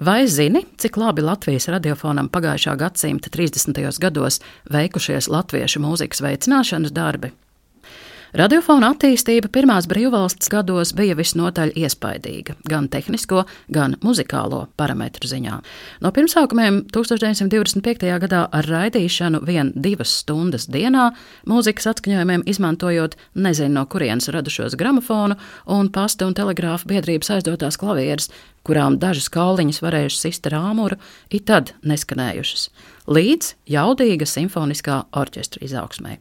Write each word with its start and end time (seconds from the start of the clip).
Vai 0.00 0.28
zini, 0.28 0.62
cik 0.80 0.96
labi 0.96 1.20
Latvijas 1.20 1.66
radiofonam 1.68 2.30
pagājušā 2.32 2.72
gadsimta 2.80 3.28
30. 3.28 3.76
gados 4.00 4.38
veikušies 4.72 5.28
latviešu 5.28 5.82
mūzikas 5.84 6.22
veicināšanas 6.24 6.94
darbi? 6.96 7.34
Radiofona 8.30 8.92
attīstība 8.94 9.48
pirmās 9.50 9.88
brīvvalsts 9.90 10.50
gados 10.52 10.92
bija 10.94 11.16
visnotaļ 11.18 11.72
iespaidīga, 11.80 12.54
gan 12.70 12.86
tehnisko, 12.92 13.42
gan 13.74 13.96
muzikālo 14.06 14.60
parametru 14.78 15.26
ziņā. 15.26 15.56
No 16.04 16.12
pirmsākumiem 16.14 16.84
1925. 16.94 18.06
gadā 18.22 18.44
ar 18.54 18.70
raidīšanu 18.70 19.42
vien 19.48 19.72
divas 19.74 20.14
stundas 20.22 20.68
dienā, 20.70 21.08
mūzikas 21.50 21.90
atskaņojumiem 21.90 22.46
izmantojot 22.54 23.18
nezinu 23.34 23.80
no 23.80 23.84
kurienes 23.90 24.30
radušos 24.30 24.78
gramofonu 24.78 25.34
un 25.66 25.90
pasta 25.90 26.30
un 26.30 26.38
telegrāfa 26.38 26.86
biedrības 26.86 27.34
aizdotās 27.40 27.82
klavieres, 27.82 28.30
kurām 28.62 29.02
dažas 29.02 29.26
kauliņas 29.34 29.82
varējušas 29.82 30.26
sist 30.28 30.50
ar 30.52 30.60
āmuru, 30.62 31.02
it 31.34 31.50
tad 31.50 31.74
neskanējušas, 31.82 32.70
līdz 33.10 33.54
jaudīga 33.74 34.34
simfoniskā 34.38 35.04
orķestra 35.18 35.66
izaugsmai. 35.66 36.20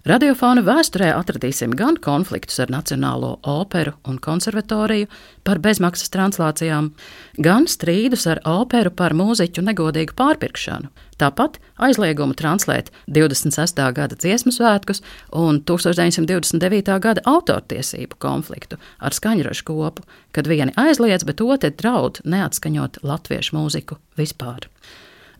Radiofona 0.00 0.62
vēsturē 0.64 1.10
atradīsim 1.12 1.74
gan 1.76 1.98
konfliktus 2.00 2.56
ar 2.62 2.70
Nacionālo 2.72 3.34
operu 3.44 3.92
un 4.08 4.16
konservatoriju 4.16 5.10
par 5.44 5.58
bezmaksas 5.60 6.08
translācijām, 6.14 6.88
gan 7.36 7.66
strīdus 7.68 8.24
ar 8.32 8.40
operu 8.48 8.94
par 8.96 9.12
mūziķu 9.12 9.60
negodīgu 9.66 10.16
pārpirkšanu, 10.16 10.88
tāpat 11.20 11.58
aizliegumu 11.76 12.32
translēt 12.32 12.88
26. 13.12 13.84
gada 13.98 14.16
dziesmu 14.16 14.54
svētkus 14.56 15.04
un 15.36 15.60
1929. 15.68 16.96
gada 17.04 17.26
autortiesību 17.28 18.16
konfliktu 18.24 18.80
ar 19.04 19.12
skaņražu 19.12 19.68
kopu, 19.68 20.08
kad 20.32 20.48
vieni 20.48 20.72
aizliedz, 20.80 21.28
bet 21.28 21.44
otri 21.44 21.74
draud 21.76 22.24
neatskaņot 22.24 23.02
latviešu 23.04 23.60
mūziku 23.60 24.00
vispār. 24.16 24.70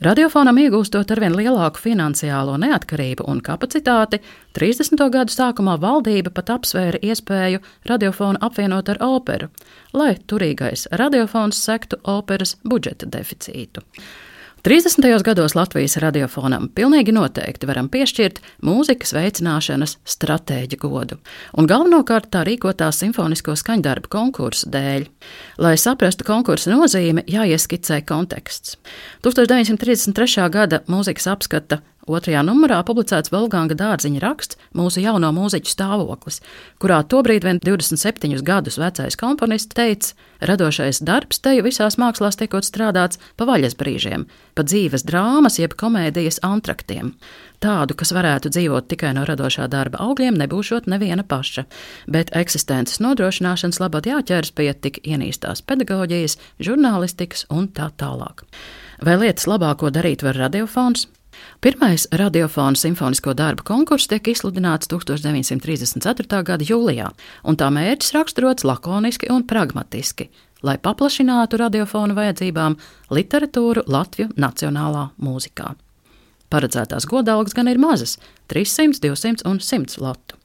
Radiofonam 0.00 0.56
iegūstot 0.56 1.10
arvien 1.12 1.34
lielāku 1.36 1.82
finansiālo 1.82 2.54
neatkarību 2.62 3.26
un 3.28 3.42
kapacitāti, 3.44 4.22
30. 4.56 5.02
gadu 5.12 5.34
sākumā 5.34 5.74
valdība 5.82 6.32
pat 6.32 6.54
apsvēra 6.54 7.02
iespēju 7.04 7.60
radiofonu 7.90 8.40
apvienot 8.40 8.88
ar 8.94 9.02
operu, 9.04 9.50
lai 9.92 10.14
turīgais 10.32 10.86
radiofons 11.02 11.60
sektu 11.68 12.00
operas 12.08 12.56
budžeta 12.64 13.10
deficītu. 13.12 13.84
30. 14.62 15.22
gados 15.24 15.54
Latvijas 15.56 15.94
radiofonam 15.96 16.66
pilnīgi 16.76 17.14
noteikti 17.16 17.64
varam 17.64 17.86
piešķirt 17.88 18.42
mūzikas 18.66 19.14
veicināšanas 19.16 19.94
stratēģi 20.04 20.76
godu, 20.82 21.16
un 21.56 21.68
galvenokārt 21.70 22.28
tā 22.34 22.42
rīkotā 22.44 22.90
simfonisko 22.92 23.54
skaņdarbu 23.56 24.10
konkursu 24.12 24.68
dēļ. 24.68 25.06
Lai 25.64 25.72
saprastu 25.80 26.28
konkursu 26.28 26.74
nozīmi, 26.74 27.24
jāieskicē 27.24 28.02
konteksts. 28.04 28.76
1933. 29.24 30.44
gada 30.52 30.82
mūzikas 30.92 31.30
apskata 31.32 31.80
Otrajā 32.08 32.40
numurā 32.46 32.78
publicēts 32.88 33.28
Volganga 33.32 33.76
dārziņa 33.76 34.22
raksts 34.22 34.56
Mūsu 34.76 35.02
jauno 35.02 35.28
mūziķu 35.36 35.68
stāvoklis, 35.68 36.38
kurā 36.80 37.00
tobrīd 37.04 37.44
vien 37.44 37.58
27 37.60 38.40
gadus 38.46 38.78
vecais 38.80 39.18
komponists 39.20 39.74
teica, 39.76 40.14
radošais 40.40 41.02
darbs 41.04 41.42
teju 41.44 41.66
visās 41.66 41.98
mākslās 42.00 42.38
tiekot 42.40 42.64
strādāts 42.64 43.20
pa 43.36 43.48
vaļas 43.50 43.76
brīžiem, 43.76 44.24
pa 44.54 44.64
dzīves 44.64 45.04
drāmas 45.04 45.58
jeb 45.60 45.76
komēdijas 45.76 46.40
antraktiem. 46.46 47.12
Tādu, 47.60 47.98
kas 47.98 48.14
varētu 48.16 48.48
dzīvot 48.54 48.88
tikai 48.88 49.12
no 49.18 49.26
radošā 49.28 49.66
darba 49.68 50.00
augļiem, 50.06 50.38
nebūšot 50.40 50.88
neviena 50.88 51.26
paša, 51.26 51.66
bet 52.08 52.32
eksistences 52.32 53.02
nodrošināšanas 53.04 53.82
labad 53.82 54.08
jāķers 54.08 54.54
pie 54.56 54.70
tik 54.72 55.02
ienīstās 55.04 55.66
pedagoģijas, 55.68 56.38
žurnālistikas 56.62 57.44
un 57.52 57.68
tā 57.68 57.90
tālāk. 58.00 58.46
Vai 59.04 59.20
lietas 59.20 59.50
labāko 59.50 59.92
darīt 59.92 60.24
var 60.24 60.40
radiofons? 60.46 61.10
Pirmais 61.60 62.06
radiofona 62.12 62.76
simfonisko 62.76 63.34
darbu 63.36 63.64
konkurss 63.68 64.08
tiek 64.08 64.30
izsludināts 64.32 64.88
1934. 64.88 66.42
gada 66.48 66.64
jūlijā, 66.64 67.10
un 67.44 67.58
tā 67.60 67.68
mērķis 67.74 68.14
raksturots 68.16 68.64
lakoniski 68.64 69.28
un 69.28 69.44
pragmatiski, 69.44 70.30
lai 70.64 70.78
paplašinātu 70.80 71.60
radiofona 71.60 72.16
vajadzībām 72.16 72.78
literatūru 73.12 73.84
Latviju 73.92 74.32
nacionālā 74.40 75.10
mūzikā. 75.20 75.74
Paredzētās 76.50 77.06
godalgas 77.06 77.54
gan 77.54 77.68
ir 77.68 77.78
mazas- 77.78 78.16
300, 78.50 79.00
200 79.00 79.44
un 79.44 79.60
100 79.60 80.00
latu. 80.00 80.36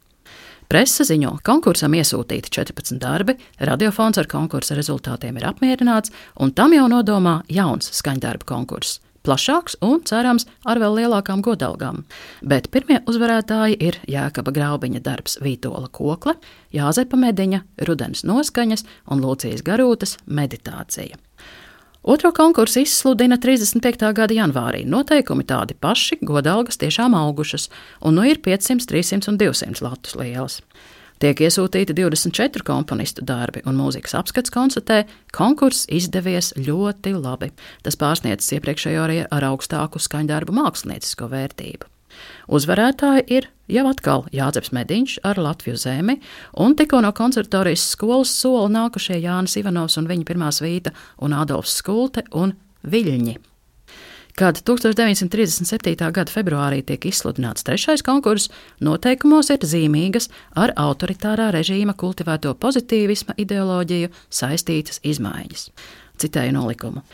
Presa 0.67 1.03
ziņo, 1.05 1.37
ka 1.37 1.51
konkursam 1.51 1.93
iesūtīti 1.93 2.49
14 2.49 2.99
darbi, 2.99 3.37
radiofons 3.59 4.17
ar 4.17 4.25
konkursa 4.25 4.75
rezultātiem 4.75 5.37
ir 5.37 5.45
apmierināts, 5.45 6.11
un 6.39 6.51
tam 6.51 6.73
jau 6.73 6.87
nodomā 6.89 7.43
jauns 7.47 7.89
skaņdarbu 7.91 8.45
konkurss 8.45 8.99
plašāks 9.25 9.79
un, 9.85 9.99
cerams, 10.07 10.47
ar 10.65 10.79
vēl 10.81 11.01
lielākām 11.01 11.43
godalgām. 11.45 12.03
Bet 12.45 12.69
pirmie 12.73 13.01
uzvarētāji 13.09 13.79
ir 13.81 13.99
Jēkaba 14.09 14.53
Graubiņa 14.55 15.03
darbs 15.05 15.39
Vītola 15.43 15.89
Kokle, 15.91 16.37
Jāzepa 16.75 17.19
Mediņa, 17.19 17.63
Rudens 17.89 18.25
noskaņas 18.27 18.85
un 19.11 19.23
Lūcijas 19.25 19.65
Garūtas 19.65 20.17
meditācija. 20.25 21.17
Otro 22.05 22.29
konkursu 22.31 22.83
izsludina 22.83 23.39
35. 23.41 24.11
gada 24.13 24.35
janvārī. 24.37 24.83
Noteikumi 24.85 25.41
tādi 25.49 25.73
paši, 25.73 26.19
godalgas 26.21 26.77
tiešām 26.77 27.15
augušas, 27.17 27.65
un 28.05 28.19
nu 28.19 28.27
ir 28.29 28.37
500, 28.45 28.85
300 28.91 29.31
un 29.31 29.39
200 29.41 29.81
latus 29.81 30.13
lielas. 30.19 30.59
Tiek 31.23 31.39
iesūtīti 31.47 31.95
24 31.95 32.65
komponistu 32.67 33.23
darbi, 33.23 33.61
un 33.65 33.77
mūzikas 33.79 34.17
apskats 34.19 34.51
konstatē, 34.51 35.03
ka 35.31 35.45
konkurss 35.45 35.87
izdevies 35.87 36.51
ļoti 36.59 37.15
labi. 37.15 37.51
Tas 37.85 37.95
pārsniedz 37.99 38.49
iepriekšējo 38.57 39.03
arī 39.05 39.21
ar 39.23 39.47
augstāku 39.51 40.01
skaņdarbu 40.03 40.55
māksliniecisko 40.59 41.29
vērtību. 41.31 41.91
Uzvarētāji 42.55 43.25
ir 43.37 43.49
jau 43.71 43.87
atkal 43.89 44.27
Jāzeps 44.35 44.71
Mediņš 44.75 45.17
ar 45.27 45.39
Latviju 45.41 45.79
zemi, 45.79 46.19
un 46.61 46.75
tikko 46.77 47.01
no 47.03 47.11
konservatorijas 47.15 47.87
skolas 47.95 48.31
sola 48.35 48.69
nākušie 48.75 49.19
Jānis 49.23 49.57
Ivanovs 49.59 49.99
un 49.99 50.07
viņa 50.11 50.27
pirmā 50.27 50.51
svīta 50.55 50.93
un 51.23 51.35
Adolfs 51.35 51.79
Skulte 51.81 52.27
un 52.31 52.55
Viļņi. 52.85 53.54
Kad 54.35 54.57
1937. 54.67 55.95
gada 56.11 56.27
februārī 56.27 56.81
tiek 56.83 57.05
izsludināts 57.07 57.63
trešais 57.63 58.01
konkurss, 58.03 58.49
noteikumos 58.83 59.47
ir 59.53 59.63
zīmīgas 59.63 60.27
ar 60.59 60.73
autoritārā 60.75 61.53
režīma 61.55 61.95
kultivēto 61.95 62.51
pozitīvisma 62.59 63.37
ideoloģiju 63.39 64.09
saistītas 64.27 64.99
izmaiņas. 65.07 65.69
Citēju 66.19 66.55
nolikumu. 66.57 67.05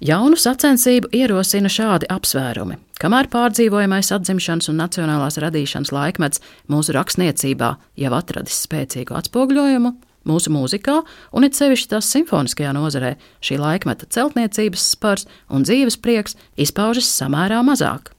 Jaunu 0.00 0.38
sacensību 0.40 1.12
ierosina 1.12 1.68
šādi 1.68 2.08
apsvērumi. 2.10 2.78
Kamēr 3.02 3.28
pārdzīvojamais 3.28 4.08
atzimšanas 4.16 4.70
un 4.72 4.80
nacionālās 4.80 5.36
radīšanas 5.44 5.92
laikmets 5.92 6.40
mūsu 6.72 6.96
rakstniecībā 6.96 7.68
jau 8.00 8.14
atradis 8.16 8.64
spēcīgu 8.64 9.20
atspoguļojumu, 9.20 9.92
Mūsu 10.28 10.52
mūzikā, 10.54 11.00
un 11.34 11.46
it 11.46 11.58
sevišķi 11.58 11.92
tās 11.94 12.10
simfoniskajā 12.14 12.72
nozarē, 12.76 13.16
šī 13.42 13.58
laikmeta 13.62 14.08
celtniecības 14.12 14.88
spars 14.94 15.28
un 15.50 15.66
dzīves 15.66 15.98
prieks 16.02 16.38
izpaužas 16.60 17.10
samērā 17.10 17.62
mazāk. 17.66 18.12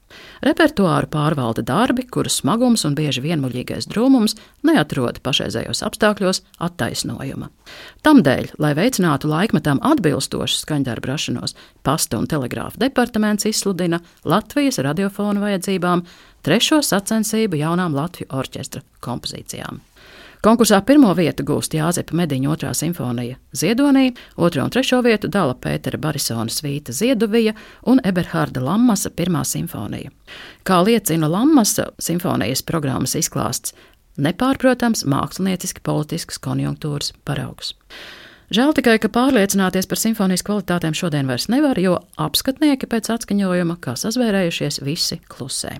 Repertuāru 0.44 1.08
pārvalda 1.10 1.64
darbi, 1.66 2.04
kuru 2.06 2.30
smagums 2.30 2.84
un 2.86 2.96
bieži 2.98 3.22
vienmuļīgais 3.24 3.88
drūmums 3.90 4.36
neatrod 4.66 5.20
pašreizējos 5.24 5.82
apstākļos 5.86 6.42
attaisnojuma. 6.66 7.48
Tamdēļ, 8.06 8.52
lai 8.62 8.74
veicinātu 8.78 9.30
laikmetam 9.30 9.80
atbilstošu 9.84 10.60
skaņdarbu 10.60 11.10
rašanos, 11.10 11.56
pasta 11.86 12.20
un 12.20 12.28
telegrāfa 12.30 12.80
departaments 12.84 13.48
izsludina 13.48 14.02
Latvijas 14.28 14.78
radiofonu 14.84 15.42
vajadzībām 15.44 16.04
trešo 16.44 16.82
sacensību 16.84 17.62
jaunām 17.64 17.96
Latviju 17.96 18.30
orķestra 18.36 18.84
kompozīcijām. 19.04 19.80
Konkursā 20.44 20.76
pirmo 20.84 21.08
vietu 21.16 21.40
gūst 21.48 21.72
Jāzepa 21.72 22.12
Mediņa 22.18 22.50
otrā 22.52 22.70
simfonija 22.76 23.38
Ziedonī, 23.56 24.10
otro 24.36 24.66
un 24.66 24.72
trešo 24.74 24.98
vietu 25.00 25.30
dala 25.32 25.54
Pētera 25.56 25.96
Barisona 25.96 26.52
svīta 26.52 26.92
Zieduvija 26.92 27.54
un 27.88 28.02
Eberhārda 28.04 28.60
Lammasa 28.60 29.08
pirmā 29.08 29.40
simfonija. 29.48 30.12
Kā 30.68 30.82
liecina 30.84 31.30
Lammasa 31.32 31.86
simfonijas 31.96 32.60
programmas 32.68 33.16
izklāsts, 33.16 33.72
nepārprotams 34.20 35.06
mākslinieciski 35.08 35.80
politisks 35.80 36.36
konjunktūras 36.44 37.14
paraugs. 37.24 37.72
Žēl 38.52 38.76
tikai, 38.76 38.98
ka 39.00 39.08
pārliecināties 39.08 39.88
par 39.88 40.02
simfonijas 40.02 40.44
kvalitātēm 40.44 40.92
šodien 40.92 41.32
vairs 41.32 41.48
nevar, 41.48 41.80
jo 41.80 41.96
apskatnieki 42.20 42.92
pēc 42.92 43.08
atskaņojuma, 43.16 43.80
kā 43.80 43.96
sazvērējušies, 43.96 44.82
visi 44.84 45.22
klusē. 45.24 45.78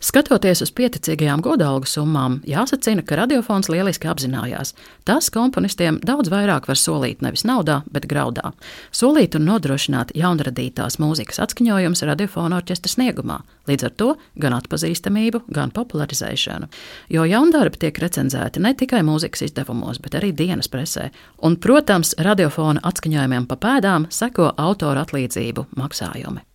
Skatoties 0.00 0.62
uz 0.64 0.70
pieticīgajām 0.72 1.42
godalgu 1.44 1.84
summām, 1.84 2.38
jāsacina, 2.48 3.02
ka 3.04 3.18
radiofons 3.20 3.68
lieliski 3.68 4.08
apzinājās. 4.08 4.72
Tas 5.04 5.28
komponistiem 5.34 5.98
daudz 6.00 6.30
vairāk 6.32 6.70
var 6.70 6.80
solīt 6.80 7.20
nevis 7.20 7.44
naudā, 7.44 7.82
bet 7.92 8.08
graudā. 8.08 8.54
Solīt 8.96 9.36
un 9.36 9.44
nodrošināt 9.44 10.14
jaunradītās 10.16 10.96
mūzikas 11.04 11.42
atskaņojums 11.44 12.04
radiofona 12.08 12.62
orķestra 12.62 12.94
sniegumā, 12.94 13.42
līdz 13.68 13.88
ar 13.90 13.96
to 14.00 14.10
gan 14.40 14.56
atpazīstamību, 14.56 15.44
gan 15.52 15.76
popularizēšanu. 15.76 16.72
Jo 17.12 17.28
jaundarbi 17.28 17.84
tiek 17.84 18.00
recenzēti 18.00 18.64
ne 18.64 18.72
tikai 18.72 19.04
mūzikas 19.04 19.50
izdevumos, 19.50 20.00
bet 20.00 20.16
arī 20.16 20.32
dienas 20.32 20.72
presē. 20.72 21.10
Un, 21.44 21.60
protams, 21.60 22.16
radiofona 22.16 22.80
atskaņojumiem 22.88 23.50
pa 23.52 23.60
pēdām 23.60 24.08
seko 24.08 24.54
autora 24.56 25.04
atlīdzību 25.04 25.74
maksājumi. 25.76 26.49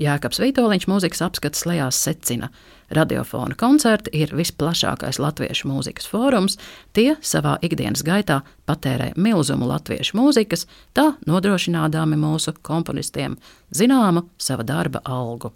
Jēkabs 0.00 0.40
Vitoļņš 0.42 0.86
mūzikas 0.90 1.24
apskats 1.26 1.66
lejās 1.68 1.98
secina. 2.06 2.50
Radiofona 2.94 3.56
koncerti 3.58 4.12
ir 4.20 4.34
visplašākais 4.36 5.18
latviešu 5.22 5.70
mūzikas 5.70 6.08
fórums. 6.10 6.58
Tie 6.92 7.14
savā 7.24 7.56
ikdienas 7.64 8.04
gaitā 8.06 8.42
patērē 8.68 9.12
milzumu 9.16 9.68
latviešu 9.70 10.18
mūzikas, 10.20 10.66
tā 10.92 11.14
nodrošinādami 11.26 12.20
mūsu 12.20 12.54
komponistiem 12.62 13.38
zināmu 13.74 14.28
sava 14.38 14.66
darba 14.68 15.02
algu. 15.04 15.54